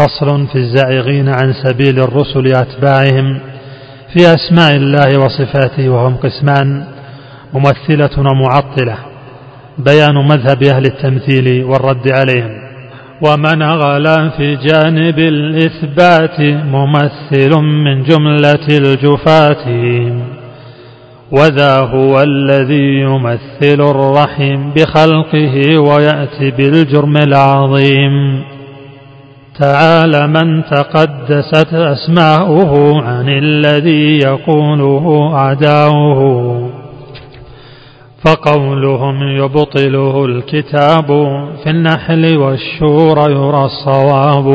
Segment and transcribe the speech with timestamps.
[0.00, 3.40] فصل في الزائغين عن سبيل الرسل أتباعهم
[4.12, 6.84] في أسماء الله وصفاته وهم قسمان
[7.54, 8.96] ممثلة ومعطلة
[9.78, 12.50] بيان مذهب أهل التمثيل والرد عليهم.
[13.22, 19.66] ومن غلا في جانب الإثبات ممثل من جملة الجفاة.
[21.32, 28.44] وذا هو الذي يمثل الرحيم بخلقه ويأتي بالجرم العظيم.
[29.60, 36.70] تعالى من تقدست أسماؤه عن الذي يقوله أعداؤه.
[38.24, 41.06] فقولهم يبطله الكتاب
[41.64, 44.46] في النحل والشور يرى الصواب.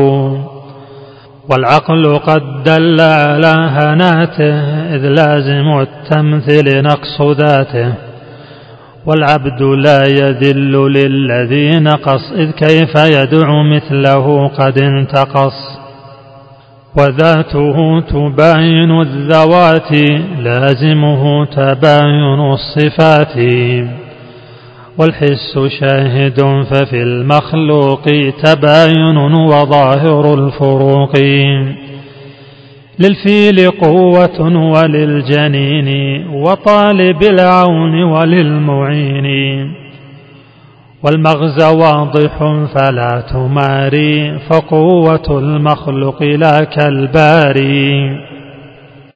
[1.50, 4.56] والعقل قد دل على هناته
[4.96, 8.15] إذ لازم التمثيل نقص ذاته.
[9.06, 15.54] والعبد لا يذل للذي نقص إذ كيف يدعو مثله قد انتقص.
[16.98, 19.92] وذاته تباين الذوات
[20.40, 23.38] لازمه تباين الصفات.
[24.98, 28.04] والحس شاهد ففي المخلوق
[28.44, 31.14] تباين وظاهر الفروق.
[33.00, 39.26] للفيل قوة وللجنين وطالب العون وللمعين.
[41.04, 42.38] والمغزى واضح
[42.76, 48.35] فلا تماري فقوة المخلوق لا كالباري.